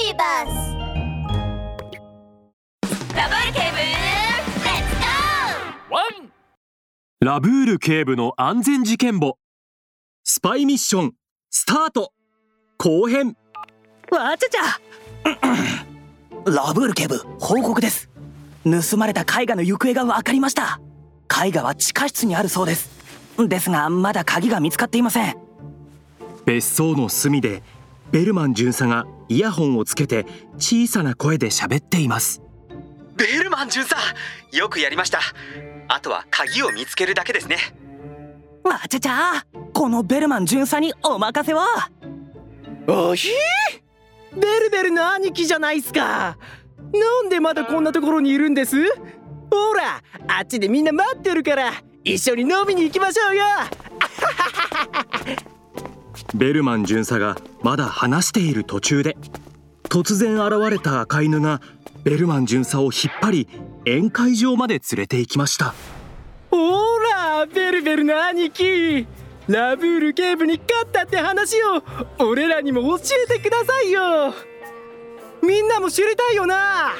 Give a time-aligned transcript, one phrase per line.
[0.00, 0.74] ビーバス
[3.14, 3.84] ラブール警部レ
[4.40, 4.96] ッツ
[5.90, 6.32] ゴワン
[7.20, 9.36] ラブール警部の安全事件簿。
[10.24, 11.12] スパイミッション
[11.50, 12.14] スタート。
[12.78, 13.36] 後編。
[14.10, 14.80] わちゃちゃ。
[16.50, 18.08] ラブール警部報告です。
[18.64, 20.80] 盗まれた絵画の行方が分かりました。
[21.44, 22.88] 絵画は地下室にあるそうです。
[23.36, 25.36] ですがまだ鍵が見つかっていません。
[26.46, 27.62] 別荘の隅で
[28.12, 30.26] ベルマン巡査がイヤホンをつけて
[30.58, 32.42] 小さな声で喋っています。
[33.16, 33.96] ベルマン巡査
[34.52, 35.20] よくやりました。
[35.86, 37.56] あとは鍵を見つけるだけですね。
[38.64, 41.90] わちゃちゃこのベルマン巡査にお任せは
[42.88, 43.28] おひ
[44.34, 46.36] ベルベルの兄貴じゃないっすか。
[46.92, 48.76] なんでまだこんなところにいるんです？
[48.84, 53.44] ほらあっちでみんな待ってるから一緒に飲みに行きましょうよ
[56.40, 59.18] ベルマン巡査がまだ話している途中で
[59.82, 61.60] 突然現れた赤犬が
[62.02, 63.48] ベルマン巡査を引っ張り
[63.84, 65.74] 宴会場まで連れて行きました。
[66.50, 66.56] ほ
[66.98, 69.06] らベルベルの兄貴。
[69.48, 71.82] ラブール警部に勝ったって話を
[72.24, 74.32] 俺らにも教えてくださいよ。
[75.42, 76.92] みんなも知りたいよな。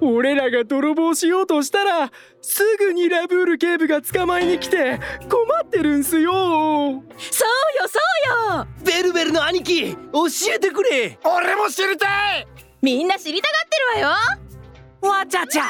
[0.00, 6.32] 俺らが泥棒しようとしたらすぐにラブール警部が捕まえに来て困ってるんすよ。
[6.32, 6.42] そう
[6.98, 7.02] よ
[7.88, 7.98] そ
[8.54, 8.66] うよ。
[8.84, 9.98] ベルベルの兄貴教
[10.54, 11.18] えてくれ。
[11.24, 12.46] 俺も知りたい。
[12.82, 14.16] みんな知りたがってるわ
[15.02, 15.18] よ。
[15.20, 15.64] わちゃちゃ。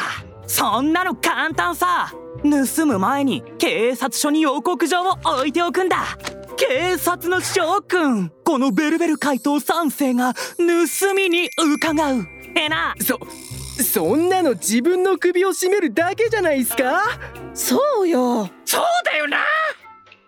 [0.46, 2.12] そんなの簡単さ。
[2.42, 6.18] 盗む前に警察署に予告状を置いておくんだ。
[6.56, 12.26] 警察の諸君このベルベル怪盗3世が盗みに伺う。
[12.56, 13.18] えなそ
[13.82, 17.02] そんなの自分の首を絞めるだけじゃないっすか？
[17.54, 18.48] そうよ。
[18.64, 19.38] そうだよな！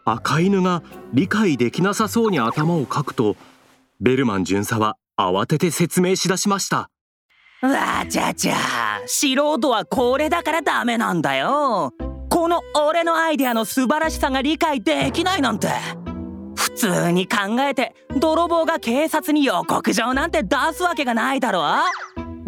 [0.04, 0.82] 赤犬が
[1.12, 3.36] 理解できなさそうに頭をかくと
[4.00, 6.90] ベルマン巡査は慌てて説明しだしました。
[7.60, 8.56] わちゃちゃ
[9.06, 11.92] 素人はこれだからダメなんだよ。
[12.30, 15.68] この俺のアイデアの素晴らしさが理解できないなんて。
[16.54, 21.64] 普通に考えて泥棒が警察に予告状なんて出すわけがないだろ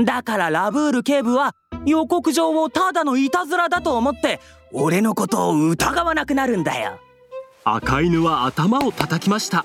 [0.05, 1.55] だからラブール警部は
[1.87, 4.41] 予告状をただのいたずらだと思って
[4.73, 6.99] 俺のことを疑わなくなるんだよ。
[7.65, 9.65] 赤犬は頭を叩きました。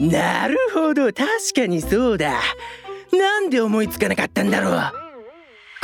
[0.00, 1.12] なるほど。
[1.12, 2.40] 確かにそうだ。
[3.12, 4.92] なんで思いつかなかったんだろう。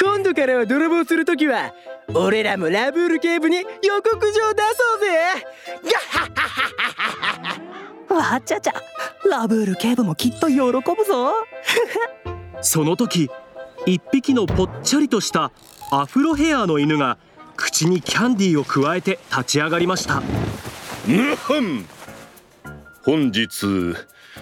[0.03, 1.75] 今度からは泥棒するときは
[2.15, 5.06] 俺らもラブール警部に予告状出そうぜ
[8.16, 8.72] わちゃちゃ。
[9.31, 10.71] ラブール警部もきっと喜ぶ
[11.04, 11.32] ぞ。
[12.62, 13.31] その時
[13.87, 15.53] 一匹のぽっちゃりとした
[15.93, 17.19] アフロヘアの犬が
[17.56, 20.22] 口にキャンディーを加えて立ち上がりました。
[23.05, 23.94] 本日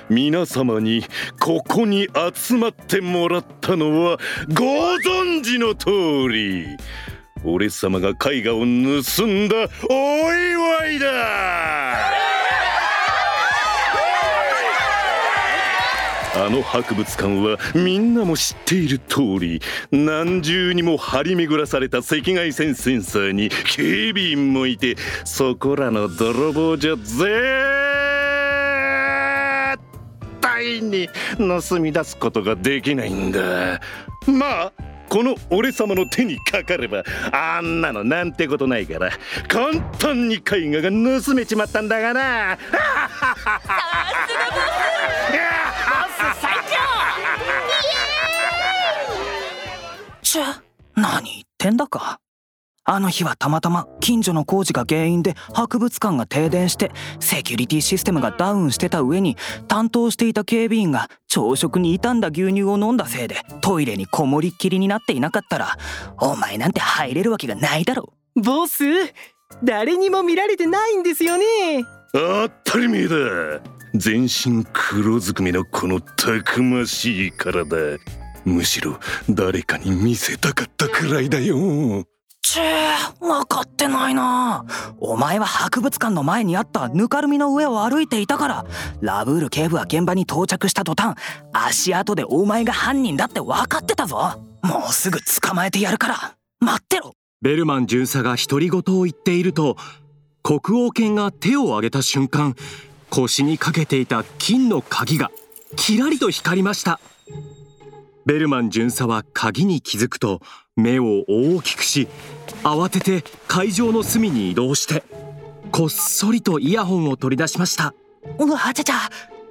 [0.09, 1.05] 皆様に
[1.39, 4.19] ここに集まってもらったのは
[4.53, 4.65] ご
[4.97, 6.67] 存知の通り
[7.45, 8.65] 俺様が絵画を盗
[9.27, 12.14] んだお祝いだ
[16.37, 19.61] あの博物館はみんなも知っている通り
[19.93, 27.25] 何重にも張り巡らされた赤外線センサーに警備員もいてそこらの泥棒じゃ絶
[30.41, 31.09] 対に
[31.39, 33.81] 盗み出すことができないんだ。
[34.27, 34.73] まあ
[35.09, 39.11] この俺様の手にかかればあんなのなんてことないから
[39.47, 40.41] 簡単に絵
[40.71, 40.91] 画が
[41.23, 42.57] 盗めちまったんだがな。
[42.57, 42.61] ち
[50.41, 50.63] ゃ
[50.95, 52.21] 何言ってんだか。
[52.87, 65.79] あの日はたまたま近所の工事が原因で博物館が停電してセキュリティシステムがダウンしてた上に担当していた警備員が朝食に傷んだ牛乳を飲んだせいでトイレにこもりっきりになっていなかったら
[66.21, 68.85] お前なんて入れるわけがないだろボス
[69.63, 71.45] 誰にも見られてないんですよね。
[72.13, 73.17] 当たり前だ。
[73.95, 77.99] 全身黒ずくめのこのたくましい体
[78.45, 78.99] むしろ
[79.29, 82.05] 誰かに見せたかったくらいだよ。
[82.43, 84.67] ちぇ分かってないな。
[84.99, 88.67] お前は博物館の前にあったぬかるみの上を歩いていたから
[89.01, 91.17] ラブール警部は現場に到着した途端
[91.53, 94.43] 足跡でお前が犯人だって分かってたぞ。
[94.63, 96.37] もうすぐ捕まえてやるから。
[96.61, 97.13] 待ってろ。
[97.41, 99.77] ベルマン巡査が独り言を言っていると
[100.43, 102.55] 国王犬が手を挙げた瞬間
[103.11, 105.31] 腰にかけていた金の鍵が
[105.77, 107.01] キラリと光りました
[108.27, 110.41] ベルマン巡査は鍵に気づくと
[110.77, 112.09] 目を大きくし
[112.63, 115.05] 慌てて会場の隅に移動して
[115.71, 117.95] こっそりとイヤホンを取り出しました。
[118.39, 118.95] うわちゃちゃ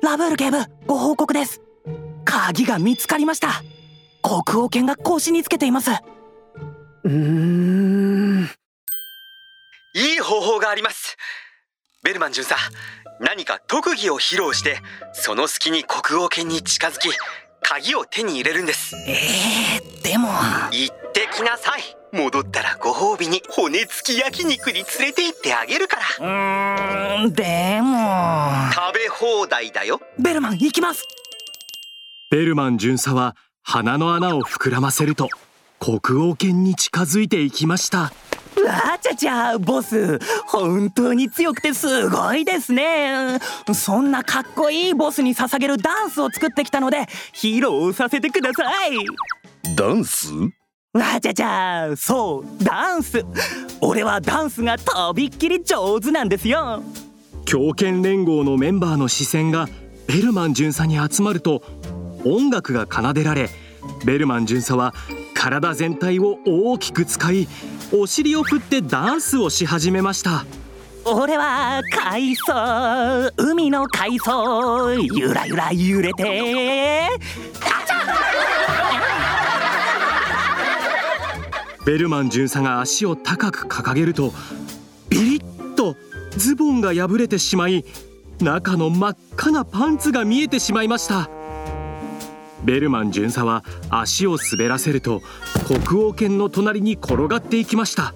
[0.02, 1.62] ラブール警部ご報告です。
[2.26, 3.62] 鍵が見つかりました。
[4.22, 5.92] 国王犬が腰につけています。
[7.04, 8.50] うーん。
[9.96, 11.18] いい方法があります。
[12.04, 12.56] ベルマン巡査
[13.20, 14.78] 何か特技を披露して
[15.14, 17.10] その隙に国王犬に近づき
[17.64, 18.96] 鍵を手に入れるんです。
[19.08, 20.30] えー、でも。
[20.72, 21.82] 行ってきなさい。
[22.16, 26.04] 戻ったらご褒美に骨付き焼肉に連れて行ってあげるから。
[26.20, 27.98] うーんでも。
[28.72, 30.00] 食べ放題だよ。
[30.20, 31.08] ベルマン行きます。
[32.30, 35.30] ベルマン巡査は鼻の穴を膨らませると
[35.80, 38.12] 国王犬に近づいていきました
[38.68, 40.20] あちゃちゃボス。
[40.46, 43.40] 本当に強くてすごいですね。
[43.74, 48.98] そんなかっこいいボスに捧げるダンスを作ってきたので披露させてください。
[49.76, 50.30] ダンス？
[50.96, 53.26] あちゃちゃそうダンス。
[53.82, 56.84] 俺はダンスがとびっきり上手なんですよ。
[57.46, 59.68] 狂犬連合のメンバーの視線が
[60.08, 61.64] ベルマン巡査に集まると
[62.26, 63.50] 音楽が奏でられ
[64.06, 64.94] ベルマン巡査は
[65.44, 67.50] 体全体を大きく使い
[67.92, 70.46] お尻を振ってダンスをし始めました。
[71.04, 77.10] 俺は海藻海の海藻ゆらゆら揺れて。
[81.86, 84.32] ベルマン巡査が足を高く掲げると
[85.10, 85.98] ビリッと
[86.38, 87.84] ズボンが破れてしまい
[88.40, 91.30] 中の真っ赤なパンツが見えてしまいました
[92.64, 95.22] ベルマン巡査は足を滑らせると
[95.68, 98.14] 国王犬の隣に転がっていきました。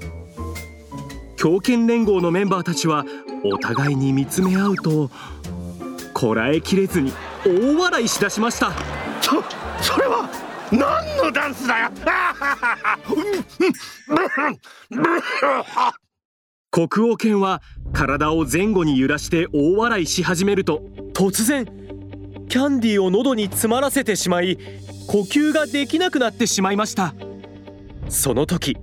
[1.35, 3.05] 狂犬連合のメンバーたちは
[3.43, 5.11] お互いに見つめ合うと
[6.13, 7.13] こらえきれずに
[7.45, 8.71] 大笑いしだしました。
[9.21, 9.43] そ
[9.81, 10.27] それは
[10.71, 11.91] 何のダンスだよ！
[16.71, 17.61] 国王犬は
[17.93, 20.81] 体を前後に揺らして大笑いし始めると
[21.13, 21.65] 突然
[22.49, 24.57] キャンディーを喉に詰まらせてしまい
[25.07, 27.13] 呼吸ができなくなってしまいました。
[28.09, 28.77] その時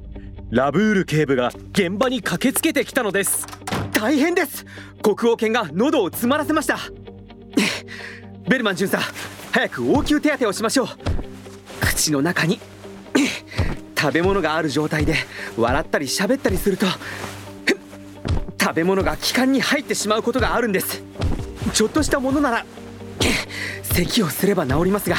[0.50, 3.46] ラブール警部が現場に駆けつけてきたのです。
[3.92, 4.66] 大変です！
[5.02, 6.78] 国王犬が喉を詰まらせました。
[8.48, 9.00] ベルマン巡査
[9.50, 10.88] 早く応急手当てをしましょう。
[11.80, 12.60] 口の中に
[13.98, 15.16] 食べ物がある状態で
[15.56, 16.86] 笑ったり喋ったりすると
[18.60, 21.02] 食べ物が気管に入ってしまうことがあるんです。
[21.72, 22.66] ちょっとしたものなら
[23.82, 25.16] 咳をすれば治りますが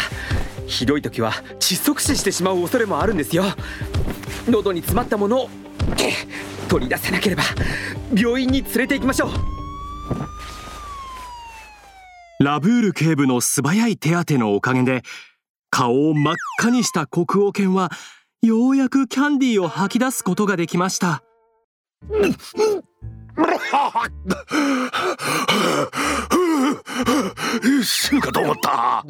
[0.68, 3.44] ひどい時は窒息死してしまう恐れもあるんですよ。
[4.50, 5.50] 喉に詰まったものを
[6.68, 7.44] 取り出せなければ
[8.16, 9.30] 病院に連れて行きましょう。
[12.44, 15.04] ラブール警部の素早い手当てのおかげで
[15.70, 17.92] 顔を真っ赤にした国王犬は
[18.42, 21.24] ようやくキャンディーを吐き出すことができました。
[27.84, 29.06] 死ぬかと思った。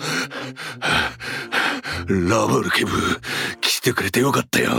[2.08, 2.92] ラブルケブ
[3.62, 4.72] 来てくれてよかったよ。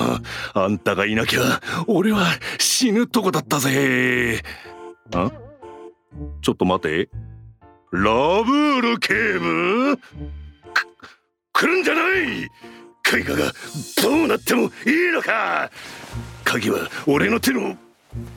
[0.54, 2.26] あんたがいなきゃ俺は
[2.58, 4.43] 死ぬとこだったぜ。
[5.14, 5.31] あ？
[6.43, 7.08] ちょっと待て。
[7.93, 10.00] ラブール警部く
[11.52, 12.44] 来るんじゃない？
[12.44, 12.48] 絵
[13.22, 13.52] 画が
[14.02, 14.70] どうなってもいい
[15.12, 15.70] のか。
[16.44, 17.76] 鍵は俺の手の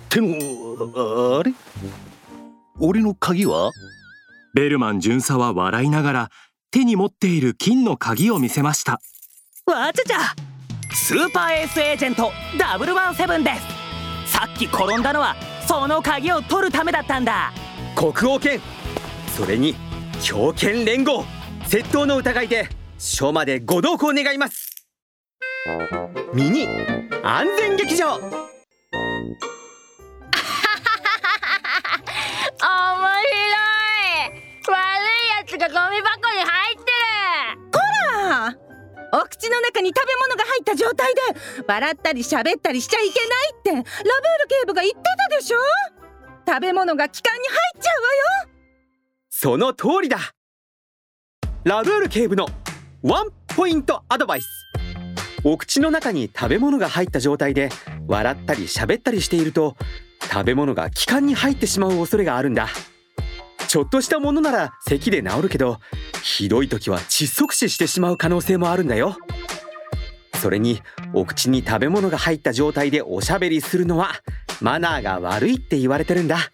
[0.09, 1.53] 手のあれ？
[2.79, 3.71] 俺の鍵は？
[4.53, 6.29] ベルマン巡査は笑いながら
[6.71, 9.01] 手に持っている金の鍵を見せました。
[9.65, 10.17] わちゃちゃ。
[10.95, 13.51] スーパーエースエージェントダブルワンセブンで
[14.25, 14.31] す。
[14.33, 15.35] さっき転んだのは
[15.67, 17.51] その鍵を取るためだったんだ。
[17.95, 18.59] 国王犬
[19.35, 19.75] それに
[20.21, 21.23] 狂犬連合
[21.65, 22.67] 窃盗の疑いで
[22.97, 24.87] 署までご同行願います。
[26.33, 26.67] ミニ
[27.23, 28.19] 安全劇場
[35.71, 36.91] ゴミ箱に入って
[38.17, 38.55] ああ
[39.11, 41.21] お口の中に食べ物が入った状態で
[41.67, 43.71] 笑ったり喋ったりしちゃいけないって。
[43.71, 43.87] ラブール
[44.47, 44.99] 警部が言って
[45.29, 45.57] たでしょ？
[46.47, 48.53] 食べ物が気管に入っちゃうわよ。
[49.29, 50.19] その通りだ。
[51.63, 52.47] ラブール警部の
[53.01, 54.47] ワンポイントアドバイス。
[55.43, 57.69] お口の中に食べ物が入った状態で
[58.07, 59.75] 笑ったり喋ったりしていると
[60.31, 62.67] 食べ物が気管に入ってしまう恐れがあるんだ。
[63.69, 65.79] ちょっとしたものなら咳で治るけど
[66.23, 69.15] ひどい時は窒息死してしまう可能性もあるんだよ。
[70.41, 70.81] それに
[71.13, 74.13] お口に食べ物が入った状態でおしゃべりするのは
[74.59, 76.51] マナーが悪いって言われてるんだ。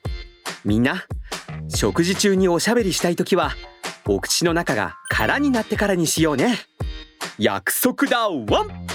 [0.65, 1.05] みんな
[1.69, 3.51] 食事中におしゃべりしたい時は
[4.05, 6.57] お口の中が空になってからにしようね。
[7.39, 8.94] 約束だワン！